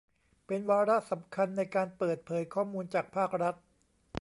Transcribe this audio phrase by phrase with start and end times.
[0.47, 3.55] เป็นวาระสำคัญในการเปิดเผยข้อมูลจากภาครัฐ